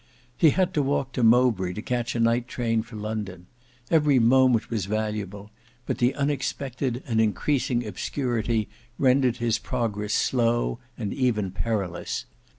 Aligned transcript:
He 0.35 0.49
had 0.49 0.73
to 0.73 0.81
walk 0.81 1.11
to 1.11 1.21
Mowbray 1.21 1.73
to 1.73 1.81
catch 1.83 2.15
a 2.15 2.19
night 2.19 2.47
train 2.47 2.81
for 2.81 2.95
London. 2.95 3.45
Every 3.91 4.17
moment 4.17 4.71
was 4.71 4.87
valuable, 4.87 5.51
but 5.85 5.99
the 5.99 6.15
unexpected 6.15 7.03
and 7.05 7.21
increasing 7.21 7.85
obscurity 7.85 8.67
rendered 8.97 9.37
his 9.37 9.59
progress 9.59 10.15
slow 10.15 10.79
and 10.97 11.13
even 11.13 11.51
perilous. 11.51 12.25